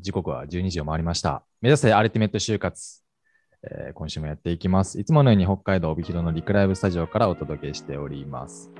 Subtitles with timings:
[0.00, 1.42] 時刻は12時を回りました。
[1.60, 3.02] 目指せアルティメット就活、
[3.62, 5.00] えー今週もやっていきます。
[5.00, 8.70] いつものように北海道帯広のリクライブスタジオからお届けしております。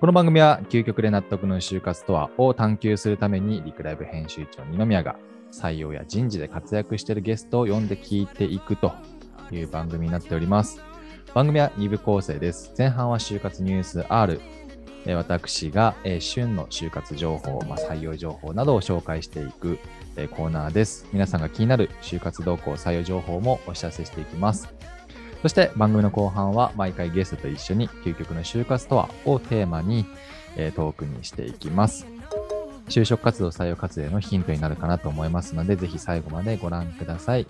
[0.00, 5.16] この番組は究極で納得の就活とはを探求するためにリクライブ編集長二宮が
[5.52, 8.92] 採用や人事で活躍しているゲストを呼んで聞いていくと
[9.52, 10.80] いう番組になっております。
[11.34, 12.72] 番組は2部構成です。
[12.76, 14.40] 前半は就活ニュース R、
[15.14, 19.78] 私が、旬の就活情報、まあ、採用情報などを紹介していく、
[20.16, 21.06] えコーナーです。
[21.12, 24.68] 皆さんが気になる就活動向、採用情報もお知らせしていきます。
[25.42, 30.06] そして番組の後半は毎回ゲストと一緒に究極の就活とはをテーマに、
[30.56, 32.06] えトークにしていきます。
[32.88, 37.46] 就職活動、採用活動へのヒントになるかなと思いますので、ぜひ最後までご覧ください。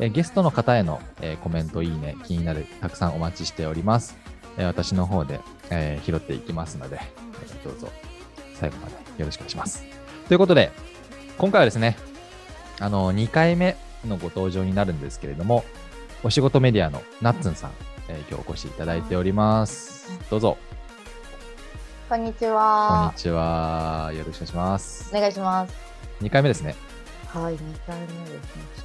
[0.00, 4.16] えゲストの方への、えコメント、いいね、気になる、たくさんお待ちしております。
[4.58, 7.88] え私の方で、え拾っていきますので、えどうぞ
[8.54, 9.84] 最後までよろしくお願いします。
[10.28, 10.72] ということで、
[11.38, 11.96] 今回はですね、
[12.78, 15.64] あの、2回目のご登場になるんですけれども、
[16.22, 17.72] お仕事メディアのナッツンさん、
[18.08, 20.18] えー今日お越しいただいております。
[20.30, 20.58] どうぞ、
[22.08, 23.12] こんにちこんには。
[23.16, 24.12] ちは。
[24.14, 25.18] よろしくお願いしますお。
[25.18, 25.74] 願いします。
[26.20, 26.74] 2回目ですね。
[27.26, 28.82] はい、二回目ですね。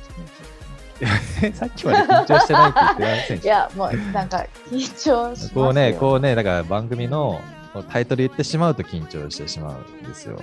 [1.54, 4.80] さっきまで緊張してないって言ってませんでしたますいや、もうなんか緊
[5.12, 5.64] 張しま。
[5.64, 7.40] こうね、こうね、だから番組の
[7.90, 10.40] タイトル言ってしまうと緊張してしまうんですよ。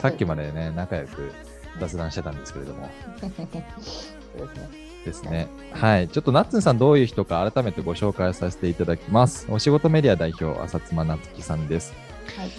[0.00, 1.32] さっきまでね、仲良く
[1.78, 2.88] 雑談してたんですけれども。
[3.20, 4.90] そうですね。
[5.04, 5.48] ですね。
[5.72, 6.08] はい。
[6.08, 9.46] ちょっとナッツンさんどういう人か改めてご紹介させていただきます。
[9.50, 11.94] お仕事メディア代表、浅妻夏樹さんです。
[12.36, 12.50] はい。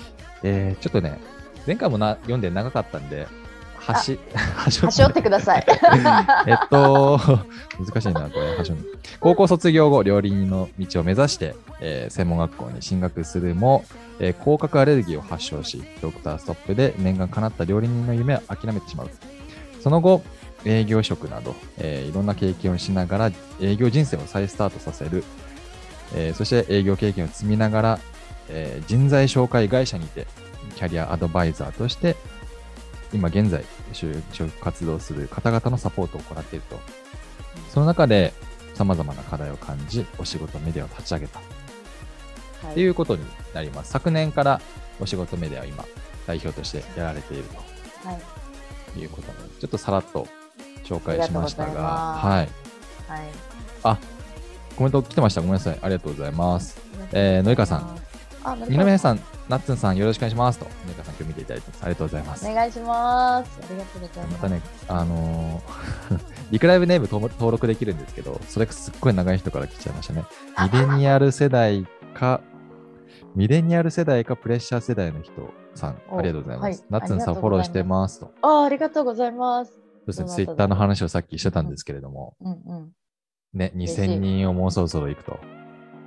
[0.44, 1.20] えー、ちょっとね、
[1.66, 3.28] 前回もな読んで長かったんで、
[3.82, 4.20] 端、
[4.56, 5.66] 端端折ってください。
[6.48, 7.20] えっと、
[7.80, 13.84] 難しいな、これ、端折る高校卒業後、料理人の道を目指して、えー専門学校に進学するも、
[14.20, 19.10] えー甲殻アレルギーを発症し、ドクターストップで念願叶った料理人の夢を諦めてしまう。
[19.82, 20.22] その後、
[20.64, 25.24] 営業職など、えーいろんな経験をしながら、営業人生を再スタートさせる。
[26.16, 28.00] えーそして営業経験を積みながら、
[28.50, 30.28] えー人材紹介会社にて、
[30.76, 32.16] キャリアアドバイザーとして、
[33.14, 33.64] 今現在、
[33.94, 36.80] 就職活動する方々のサポートを行っていると。
[37.70, 38.34] その中で、
[38.74, 43.92] 様々な課題を感じ、お仕事メディアを立ち上げたはということになります。
[43.92, 44.62] 昨年から
[45.00, 45.86] お仕事メディアを今、
[46.28, 47.44] 代表としてやられている
[48.04, 48.22] はい。
[48.94, 50.28] ということで、ちょっとさらっと
[50.84, 52.50] 紹介しましたがはい。
[53.08, 53.30] はい。
[53.84, 53.98] あ、
[54.76, 55.42] コメント来てました。
[55.42, 55.80] ごめんなさい。
[55.82, 56.78] ありがとうございます。
[57.12, 58.01] えーのりかさん。
[58.44, 59.20] 二か宮さん、
[59.50, 60.66] ナッツンさん、よろしくお願いしますと。
[60.66, 61.72] のりかさん、今日見ていただいて。
[61.82, 62.48] ありがとうございます。
[62.50, 63.60] お願いします。
[63.62, 64.34] ありがとうございます。
[64.34, 66.20] またね、あのー
[66.52, 70.26] リクライブネーム登登録できるんですけど、それがすっごい長い人から来ちゃいましたね。
[70.74, 72.42] ミレニアル世代か、
[73.36, 75.32] ミレニアル世代かプレッシャー世代の人
[75.76, 76.82] さん、おありがとうございます。
[76.82, 78.32] はいナッツンさんフォローしてますと。
[78.42, 79.72] あ、ありがとうございます。
[79.72, 82.92] そうですね、ツイッターの話をさっきしてたんですけれども、うんうん。
[83.54, 85.40] ね、嬉しい2000人をもうそろそろ行くと。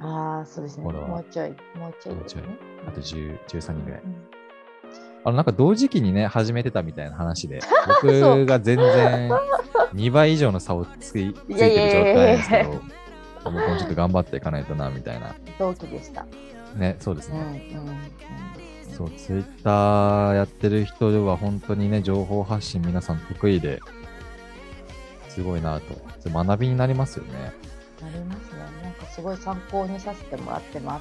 [0.04, 0.84] ああ、そうですね。
[0.84, 2.42] もうちょい、もうちょいもうちょい。
[2.86, 4.00] あと10 13人ぐらい。
[4.02, 4.14] うん
[5.26, 7.60] あの、なんか同時期にね、始めてたみたいな話で、
[8.02, 9.30] 僕が全然
[9.94, 12.80] 2倍以上の差をついついてる状態ですけど、
[13.44, 15.34] 僕もちょっと頑張っていかないとな、みたいな。
[15.58, 16.26] 同期でした。
[16.76, 17.72] ね、そうですうんうんね。
[18.86, 18.94] うん。
[18.94, 23.80] そう、ツイッターやってる人は本当にね、情報発信皆さん得意で、
[25.28, 26.30] すごいなと。
[26.30, 27.52] 学びになりますよね。
[28.04, 28.58] なりますね。
[28.82, 31.00] なんかすごい参考にさせてもらってま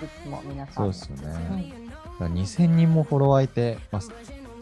[0.00, 0.04] す。
[0.04, 0.74] いつも皆さん。
[0.74, 1.72] そうですよね。
[1.72, 4.02] うんだから2000人もフォロワーいて、まあ、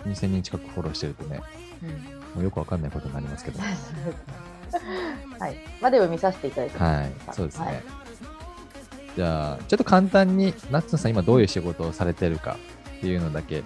[0.06, 1.40] 2000人近くフォローしてるとね、
[1.82, 1.90] うん
[2.34, 3.58] もうよくわかんないことになりますけど。
[5.40, 5.56] はい。
[5.80, 7.66] まあでも見させていただいてますはい、そうですね。
[7.66, 7.82] はい
[9.16, 12.58] じゃあ、ちょっと簡単に、ナッツンさん、今どういう仕事をされてるか
[12.98, 13.62] っていうのだけ、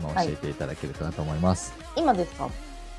[0.00, 1.72] 今教えていただけるかなと思います。
[1.96, 2.48] 今ですか？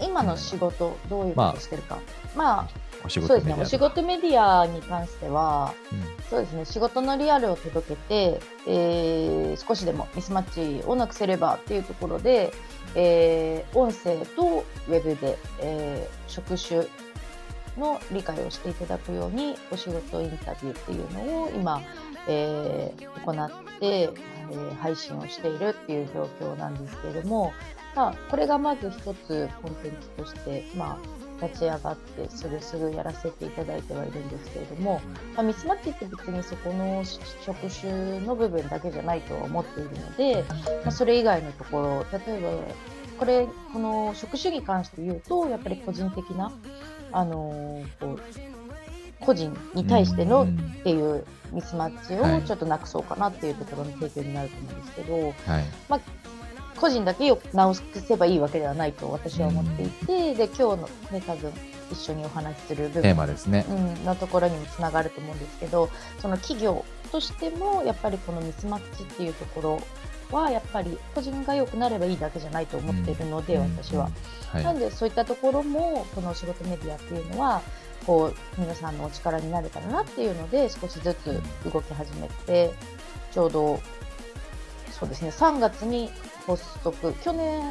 [0.02, 2.00] 今の仕事、どういうことしてるか？
[2.36, 2.68] まあ、
[3.06, 3.54] お仕そうですね。
[3.54, 3.62] 事メディアとか。
[3.62, 6.66] お仕事メディアに関しては、うんそうですね。
[6.66, 12.52] 仕事のリアルを届けて、えー少しでもミスマッチをなくせればっていうところで、
[12.96, 16.86] えー音声とウェブで、えー職種
[17.78, 21.82] の理解をしていただくようにお仕事インタビューっていうのを今、
[22.28, 27.54] えー行って、えー配信をしているっていう状況なんですけれども、
[27.96, 35.02] まあ、これがまず一つコンテンツとして、まあ、立ち上がってすぐすぐやらせていただいてはいるんですけれども、
[35.36, 37.04] まあ、ミスマッチって別にそこの
[37.46, 40.44] 職種の部分だけじゃないとは思っているので、
[40.84, 42.74] まあ、それ以外のところ例えば
[43.20, 46.52] これこの職種に関して言うとやっぱり個人的な、
[47.12, 48.54] あのーこう
[49.26, 55.66] 個人に対してのっうんていうミスマッチはいをちょっとなくそうかなっていうところの提供になると思うんですけど、はい。
[56.78, 61.54] 個人だけよ直せばいいわけではないと私は思っていて、で今日のね多分
[61.92, 63.66] 一緒にお話しする部分テーマですね。
[63.70, 65.90] うん、のところにもつながると思うんですけど
[66.20, 69.62] その企業としてもやっぱりこのミスマッチっていうとこ
[70.32, 74.10] ろはやっぱり個人が良くなればいいだけじゃないと思っているので、うん私は。
[74.52, 74.64] はい。
[74.64, 77.62] なんでそういったところもこの仕事メディアっていうのは
[78.06, 81.42] こう皆さんのお力になれたらなっていうので少しずつ
[81.72, 82.74] 動き始めて
[83.32, 83.80] ちょうど
[85.04, 85.30] そうですね。
[85.30, 86.10] 3月に
[86.48, 87.14] 発足。
[87.24, 87.62] 去年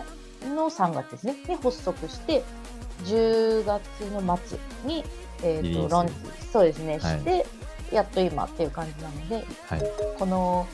[0.55, 1.37] の3月ですね。
[1.49, 2.43] に発足して
[3.05, 3.82] 10月
[4.12, 5.02] の末に、
[5.43, 5.88] えー、リリース。
[5.88, 6.12] とロンチ
[6.52, 7.19] そうですね、はい。
[7.19, 7.46] して
[7.90, 9.82] やっと今っていう感じなのではい。
[10.19, 10.67] この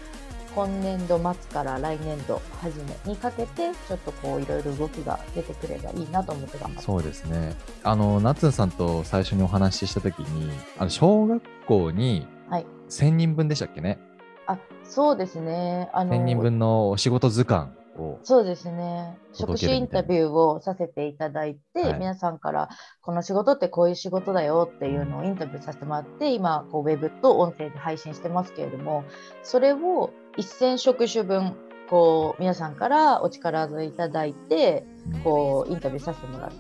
[0.54, 7.54] 今年度末から来年度初めにかけてちょっとこういろいろ動きが出てくればいいなと思って頑張ってそうですね。
[7.84, 12.66] あの、ナッツンさんと最初にお話ししたときに、あの小学校にはい。
[12.88, 14.00] 1000人分でしたっけね？
[14.48, 15.90] あそうですね。
[15.92, 18.18] あの1000人分のお仕事図鑑を。
[18.22, 19.18] そうですね。
[19.34, 21.94] 職種インタビューをさせていただいて、はい。
[21.98, 22.70] 皆さんから
[23.02, 29.04] この仕事ってこういう仕事だよっていうのをインタビューさせてもらって今こうウェブと音声で配信してますけれども
[29.42, 31.54] それを1000職種分
[31.90, 34.86] こう皆さんからお力添えいただいて
[35.24, 36.52] こうインタビューさせてもらう。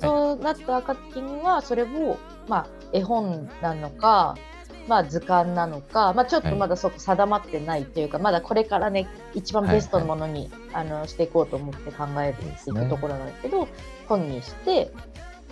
[0.00, 2.18] そうなった暁にはそれを、
[2.48, 4.36] まあ、絵本なのか、
[4.88, 13.68] まあ、図鑑なのか、まあ、ちょっとまだそこ定まってないというか、まだこれからね一番ベストのものに、あのしていこうと思って考えていくところなんですけど
[14.08, 14.92] 本にして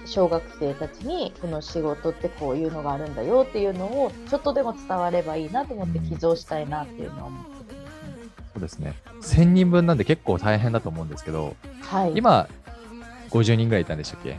[0.06, 7.54] 小学生たちにこの仕事ってこういうのがあるんだよっていうのをちょっとでも伝わればいいなと思って寄贈したいなっていうのは思って。
[8.54, 8.94] そうですね。
[9.22, 12.48] 1000人分なんで結構大変だと思うんですけど、はい、今、
[13.30, 14.36] 50人ぐらいいたんでしたっけ？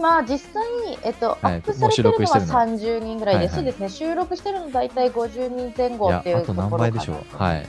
[0.00, 7.36] 今実際に、えっとはいアップされてるのはもう収録してるの30人ぐらいで、そうですね収録してるの大体50人前後っていうとあと何ころかな倍でしょう。
[7.36, 7.66] はい。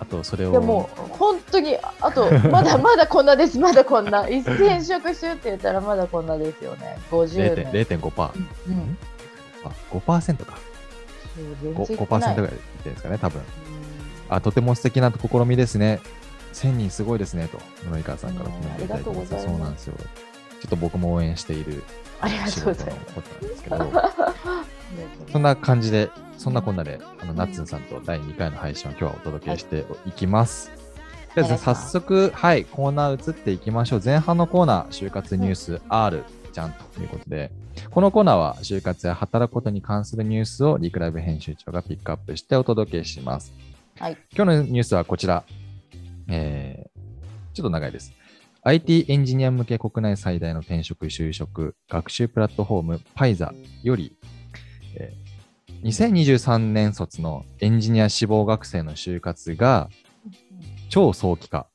[0.00, 0.52] あと、それを。
[0.52, 8.30] でも本当にあと まだまだこんなですまだこんな1000食種って言ったらまだこんなですよね50 0.5%年、0.5%。
[8.68, 8.98] うん、
[9.64, 10.58] あ、5%か。
[11.34, 12.52] そう全 5%, 然いって5%ないぐらい
[12.84, 13.40] ですかね、多分。
[13.40, 13.88] うん
[14.30, 16.00] あ、とても素敵な試みですね。
[16.52, 17.58] 1000人すごいですね、と、
[17.90, 19.94] 野井川さんからコメントいただいてますそうなんですよ。
[20.60, 21.82] ちょっと僕も応援している
[22.20, 23.92] ありが仕事のことなんですけど、
[25.32, 30.72] そんな感じで、そんなこんなで、あの、ナッツンさんと第2回の配信を今日はお届けしていきます。
[31.34, 34.02] ではいします早速、はい、コーナー移っていきましょう。
[34.04, 37.52] 前半のコーナー、就活ニュース R じゃんということで、
[37.90, 43.52] このコーナーは就活や働くことに関するニュースをリクライブ編集長がピックアップしてお届けします。
[44.00, 45.44] はい今日のニュースはこちら。
[46.28, 46.98] えー
[47.58, 48.12] ちょっと長いです。
[48.62, 53.52] IT エンジニア向け国内最大の転職就職学習プラットフォーム Paiza
[53.82, 54.16] より、
[54.94, 55.28] えー
[55.82, 59.88] 2023年卒のエンジニア志望学生の就活が
[60.88, 61.68] 超早期化。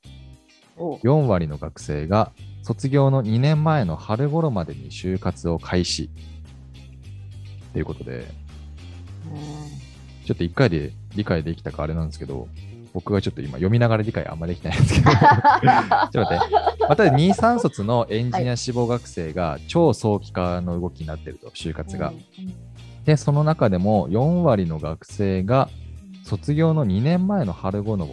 [0.76, 2.34] お4割の学生が
[2.64, 6.10] 卒業の2年前の春頃までに就活を開始。
[7.72, 8.26] ということで、うん
[10.26, 12.48] ちょっと1回で理解できたかあれなんですけど、
[12.94, 16.86] 僕がちょっと今読みながら理解あんまできてないんですけど、 ちょっと待って。
[16.88, 22.14] また2、3卒のエンジニア志望学生が超早期化の動きになっていると、就活が。
[23.06, 25.70] で、その中でも4割の学生が
[26.24, 28.10] 卒業の2年前の春頃っ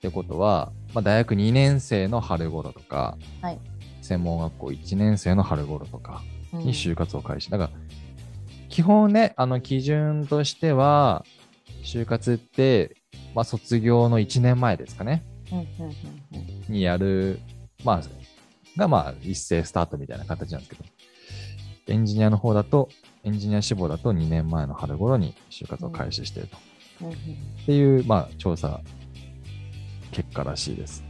[0.00, 3.58] てことは、まあ、大学2年生の春頃とか、はい
[4.08, 6.22] 専門学校1年生の春頃とか
[6.54, 7.50] うんに就活を開始。
[7.50, 7.70] だから、
[8.70, 11.26] 基本ね、あの基準としては、
[11.82, 12.96] 就活って、
[13.34, 15.24] まあ、卒業の1年前ですかね。
[15.52, 17.40] うんうんうんうんにやる、
[17.82, 18.02] まあ、
[18.76, 20.84] が、まあ、一斉スタートみたいな形なんですけど、
[21.86, 22.90] エンジニアの方だと、
[23.24, 26.56] エンジニア志望だと2年前の春頃に就活を開始していると。
[27.00, 27.16] うんうんっ
[27.66, 28.80] ていう、まあ、調査
[30.10, 31.04] 結果らしいです。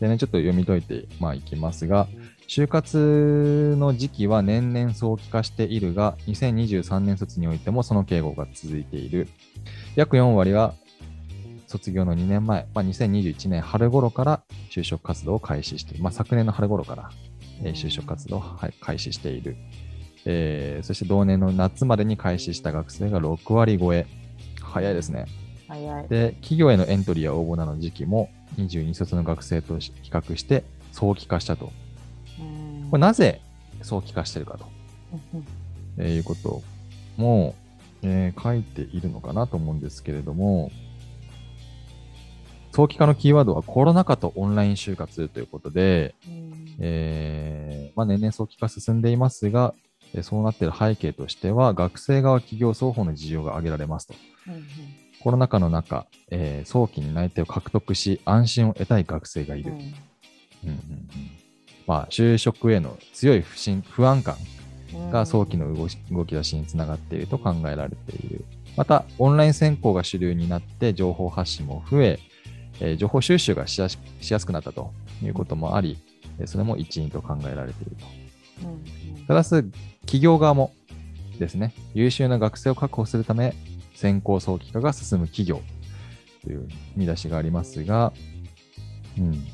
[0.00, 2.06] でね、ちょっと読み解いて、まあ、いきますが、
[2.48, 9.28] 就活の時期は年々早期化しているが、2023年卒においてもその傾向が続いている。
[9.96, 10.72] 約4割は
[11.66, 16.02] 卒業の2年前、まあ、2021年春頃から就職活動を開始している。
[16.02, 17.10] まあ、昨年の春頃から、
[17.62, 19.56] えー就職活動をはい開始している。
[20.24, 24.06] えーそして同年の夏までに開始した学生が6割超え。
[24.62, 25.26] 早いですね。
[25.68, 26.08] 早い。
[26.08, 31.70] で、企業へのエントリーや応募などの時期も22卒の学生と比較して早期化したと。
[32.88, 33.40] うんこれなぜ
[33.82, 34.66] 早期化してるかと、
[35.34, 35.46] うん
[35.98, 36.62] えーいうこと
[37.16, 37.54] も、
[38.02, 40.70] えー書いているのかなと思うんですけれども、
[42.72, 49.74] 早期化のキーワードはコロナ禍とオンライン就活ということで、うんえーまあ、年々早期化進んでいますが、
[50.14, 54.14] えーそうなっている背景としては、学生側企業双方の事情が挙げられますと。
[54.46, 54.64] うん
[55.20, 59.72] コロナ禍の中、えー早期に内定を獲得し、安心を得たい学生がいる。
[59.72, 59.84] うんうん
[60.70, 60.78] うん
[61.88, 64.36] まあ、就職への強い不信不安感
[64.94, 68.44] うんが早期の動き動き出しにつながっていると考えられている。
[68.76, 72.20] また、オンライン選考が主流になって情報発信も増え、
[72.80, 74.92] えー情報収集がしやすしやすくなったと
[75.22, 75.98] いうこともあり、
[76.38, 78.06] えーそれも一因と考えられていると。
[78.64, 79.50] うんうんただし、
[80.02, 80.72] 企業側も
[81.38, 83.54] ですね、優秀な学生を確保するため、
[83.94, 85.60] 選考早期化が進む企業
[86.44, 86.66] という
[86.96, 88.12] 見出しがありますが、
[89.18, 89.46] うん。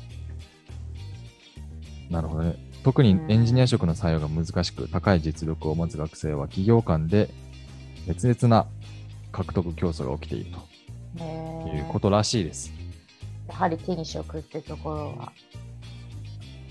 [2.09, 2.55] なるほどね。
[2.83, 7.29] 特にエンジニア職の採用が難しく、高い実力を持つ学生は企業間で
[8.07, 8.67] 別々な
[9.31, 10.51] 獲得競争が起きている
[11.15, 12.71] ねということらしいです。
[13.47, 15.31] やはり手に職ってところは。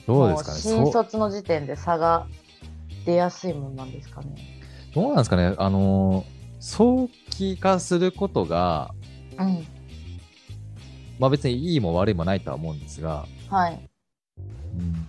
[0.07, 0.59] どうですかね。
[0.59, 2.27] 新卒の時点で差が
[3.05, 4.37] 出やすいもんなんですかね。
[4.95, 5.55] どうなんですかね。
[5.59, 8.95] あのー早期化することが、
[9.39, 9.67] うん、
[11.19, 13.91] まあ別にいいも悪いもないとは思うんですが、はい。
[14.39, 15.07] うん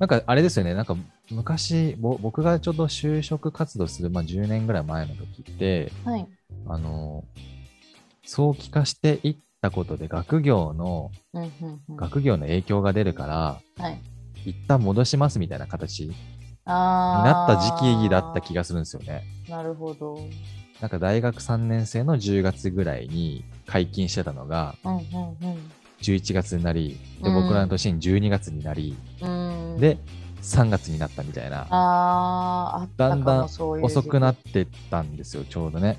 [0.00, 0.96] なんかあれですよね、なんか
[1.30, 6.26] 昔、ぼ僕がちょうど就職活動する、まあ、10年ぐらい前の時って、はい。
[6.66, 7.22] あの、
[8.24, 14.00] 早期化していったことで学業の、うんうんうん、学業の影響が出るから、はい。
[14.46, 16.14] 一旦戻しますみたいな形に
[16.64, 19.22] あなった時期だった気がするんですよね。
[19.50, 19.58] が。
[19.58, 20.18] なるほど。
[20.80, 25.02] なんか大学3年生の10月ぐらいに解禁してたのが、うんうん
[26.00, 29.49] 11月になり、で、うん僕らの年に12月になり、うん。
[29.88, 29.98] うん、で、
[30.42, 31.66] 3月になったみたいな。
[31.70, 35.98] あーあだんだん遅くなってったんですよ、ちょうどね。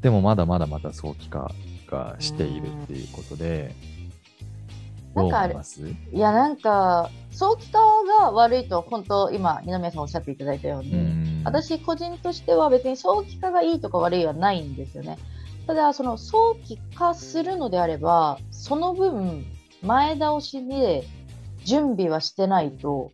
[0.00, 1.50] でもまだまだまだ早期化
[1.88, 3.74] がしているっていうことで、
[5.14, 5.80] なんかあれ思います？
[5.86, 7.78] いやなんか早期化
[8.20, 15.16] が悪いと本当今二宮さんおっしゃっていただいたように、うん私個人としては別に早期化がいいとか悪いはないんですよね。
[15.66, 19.46] ただその早期化するのであればその分
[19.80, 21.04] 前倒しで
[21.66, 23.12] 準備はしてないと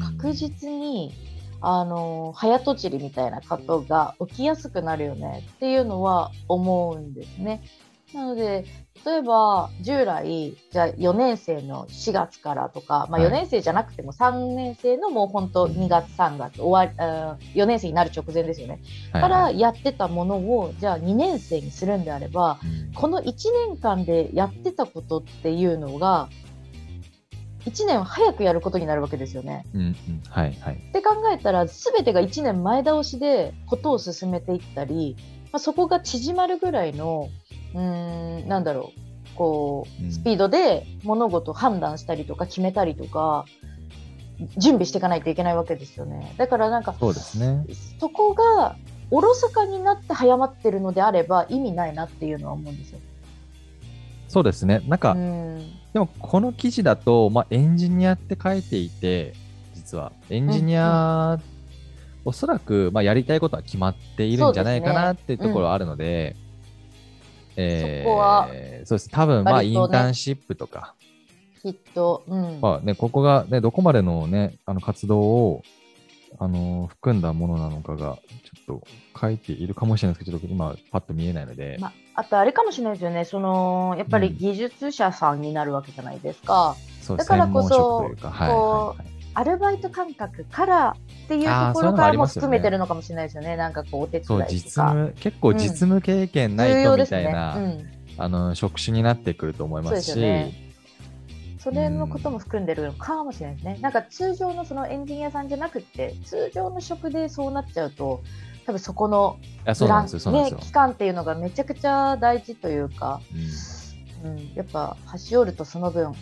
[0.00, 1.12] 確実に、
[1.60, 7.62] あの早とちりみたいなことが起きやすくなるよねっていうのは思うんですね。
[8.14, 8.64] なので
[9.04, 13.28] 例えば従来じゃあ4年生の4月からとか、まあ、はい。
[13.28, 18.80] 4年生じゃなくても3年生のもう本当2月3月終わりあー4年生になる直前ですよね。
[19.12, 22.94] はいからはいやってたものをじゃあ2年生にするんであればうん。
[22.94, 23.24] この1
[23.68, 26.28] 年間でやってたことっていうのが
[27.68, 29.64] 1年早くやることになるわけですよね。
[29.74, 29.96] うんうん
[30.28, 30.74] はいはい。
[30.74, 35.16] って考えたら全てが1年前倒しでことを進めていったり、
[35.52, 37.28] まあ、そこが縮まるぐらいの
[37.74, 43.44] うーんなんだろうこうんうスピードで物事を判断したりとか決めたりとか
[44.56, 46.34] 準備していかないといけないわけですよね。
[46.36, 47.64] だからなんかそうですね。
[48.00, 48.76] そこが
[49.10, 53.00] おろそかになって早まってるのであれば意味ないなっていうのは思うんですよ。
[54.28, 54.82] そうですね。
[54.86, 55.72] なんか、うん。
[55.92, 59.34] でもこの記事だと、まあ、エンジニアって書いていて、
[59.74, 60.12] 実は。
[60.30, 61.38] エンジニア、
[62.24, 66.36] おそらく、まあ、やりたいことは決まっているんじゃないかなっていうところはあるので、
[67.56, 68.48] えーそこは
[68.84, 69.10] そうです。
[69.10, 70.94] 多分、まあ、インターンシップとか、
[71.62, 72.60] きっと、うん。
[72.60, 75.62] まあね、ここが、ね、どこまでの,、ね、あの活動を、
[76.38, 78.18] あのー含んだものなのかが、
[78.66, 78.86] ちょっと
[79.18, 83.24] 書いているかもしれないですけど、今、パッと見えないので、まあ、あとあれかもしれないですよね。
[83.24, 84.36] そのやっぱりうん。
[84.36, 86.74] 技術者さんになるわけじゃないですか。
[87.00, 93.54] そうだからこそこはいはいアルバイト感覚からっていうところからも含めてるのかもしれないですよね。
[93.56, 94.46] なんかこうお手伝いとそう、か。
[94.48, 97.06] 実務、結構実務経験ないとみ。
[97.06, 97.88] たいな、うん。
[98.16, 100.12] あの職種になってくると思いますし、
[101.60, 103.78] それのことも含んでるのかもしれないですね。
[103.80, 108.22] なんか通常のそのエンジニアさんじゃなくて、通常の職でそうなっちゃうと、
[108.68, 110.58] 多分そこのいやそうなんですよ、そうなんですよ。
[110.58, 113.22] ね、期間っていうのがめちゃくちゃ大事というか、
[114.22, 114.30] うん。
[114.30, 116.12] うん、やっぱ端折るとその分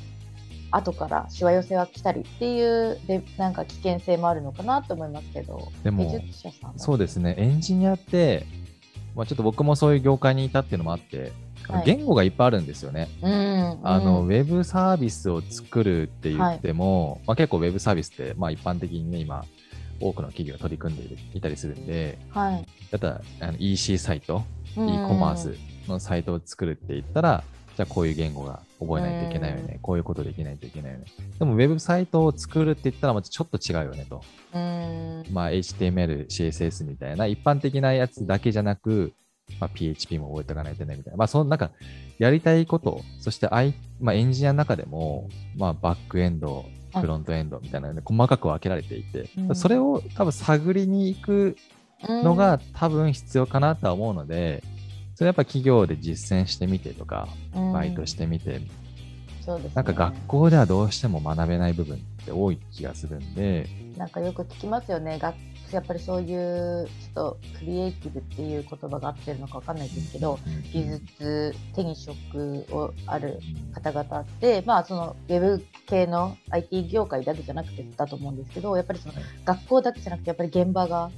[0.71, 6.79] 後からしわ寄せは来たりっていうでなんか危険性もあるのかなと思いますけどでも技術者さんは。
[6.79, 8.47] そうですね、エンジニアって、
[9.17, 11.33] まあ、ちょっと僕もそういう業界にいたっていうのもあって、
[11.85, 13.09] 言語がいっぱいあるんですよね。
[13.23, 14.27] うんあのうん。
[14.27, 19.45] ウェブサービスを作るって言っても、まあ、結構ウェブサービスって、まあ、一般的にね、今、
[20.01, 24.45] 多くの企業が取り組んでいたりするんで、はいだったらあの EC サイト、
[24.77, 25.57] うん e コマース
[25.89, 27.43] のサイトを作るって言ったら、
[27.77, 31.05] じゃあこういう言語が覚えないといけないよね、こういうことできないといけないよね。
[31.39, 34.23] でもウェブサイトを作るって言ったらまたちょっと違うよねと。
[34.55, 39.13] うんまあ HTML、CSS みたいな一般的なやつだけじゃなく、
[39.61, 41.17] まあ、PHP も覚えておかないといけないみたいな。
[41.17, 41.71] まあそのなんか
[42.19, 49.57] やりたいこと、そして、I まあ、エンジニアの中でも、まあバックエンド、はいフロントエンドみたいなので細かく分けられていて、うん。
[49.57, 51.57] それを多分探りに行く
[52.03, 54.63] のが多分必要かなとは思うので、
[55.15, 58.61] それやっぱ企業で実践してみてとか、バイトしてみて、
[59.41, 59.73] そうですね。
[59.75, 65.19] なんか学校ではどうしても学べない部分って多い気がするんで、なんかよく聞きますよね。
[65.19, 65.35] 学
[65.73, 73.41] やっぱりそういうちょっとクリエイティブっていう言葉が合ってるのかわかんないですけど、うん技術手に職をある
[73.73, 79.25] 方々って、まあそのウェブ系の IT 業界だけじゃなくてだと思うんですけど、やっぱりそのはい。
[79.45, 81.11] 学校だけじゃなくてやっぱり現場が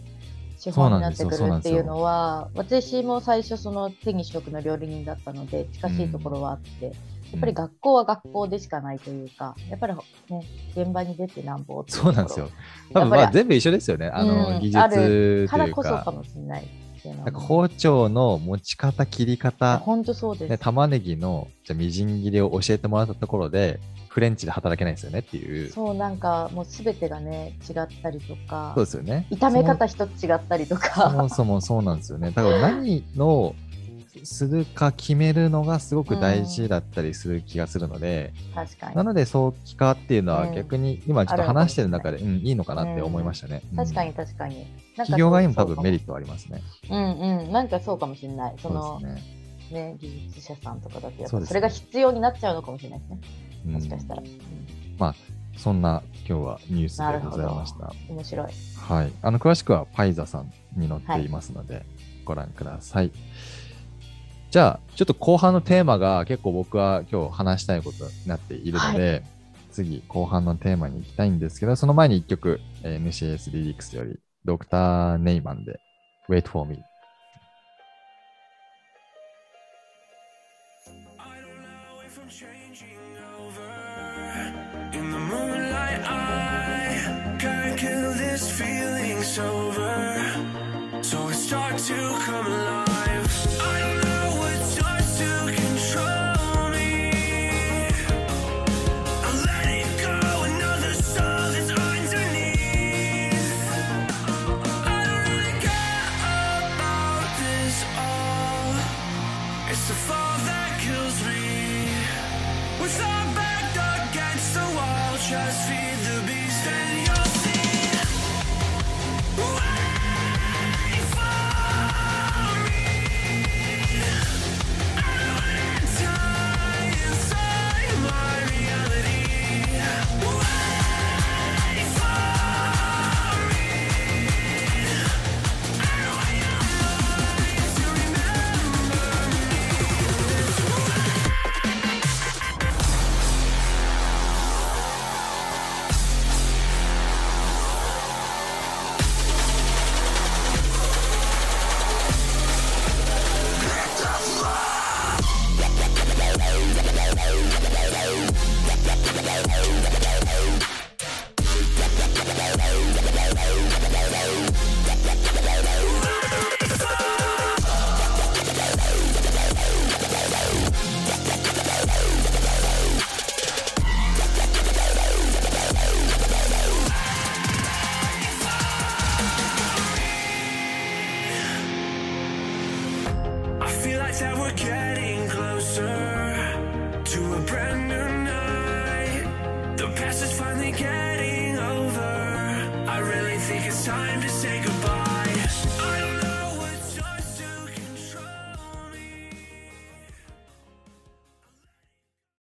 [0.59, 6.93] 資本になってくるっていうのは、私も最初その手に職の料理人だったので近しいところはあって。
[7.33, 10.45] やっぱり学校は学校でしかないというか、やっぱりね、
[10.75, 12.49] 現場に出てなんぼそうなんですよ。
[12.93, 14.09] 多分まあ全部一緒ですよね。
[14.09, 16.65] あの、うん技術というからこそかか、もしれない
[17.05, 20.51] なんか包丁の持ち方、切り方、本当そうです。
[20.51, 25.71] ね、玉ねぎのじゃあみじん切りを教えてもらったところで、フレンチで働けないですよねっていう。
[25.71, 29.27] そうなんかもうすべてがね違ったりとかそうですよね。
[29.31, 32.31] 炒め方一つ違ったりとそかもそもそうなんですよね。
[32.33, 33.55] だから何の
[34.25, 38.97] するか決めるのがすごく大事だったりする気がするので、確かに。
[38.97, 40.55] なので早期化っていうのはうん。
[40.55, 43.63] 逆に今ちょっと話してる中で、うん、いいのかなって思いましたね。
[43.77, 44.15] 確かうんに。
[44.15, 46.63] 確かに企業側にも多分メリットはありますね。
[46.91, 47.53] うんうん。
[47.53, 48.55] なんかそうかもしれない。
[48.57, 49.23] そそのね。
[49.71, 53.21] ね技術者さんとかだとやっぱそれが必要になっちゃうのかもしれないですね。
[53.67, 53.73] うん。
[53.73, 55.15] もしかしたら、うん。
[55.59, 57.93] そんな今日はニュースでございました。
[58.09, 58.49] 面白い。
[58.77, 59.13] はい。
[59.23, 61.85] あの、詳しくはパイザさんに載っていますので、
[62.25, 63.11] ご覧ください。
[64.51, 69.23] じゃあ、ちょっと後半のテーマが結構僕は今日話したいことになっているので、
[69.71, 75.79] 次、後半のテーマに行きたいんですけど、その前に一曲、えー NCS リリックスより、ドクター・ネイマンで、
[76.31, 76.83] Wait for Me。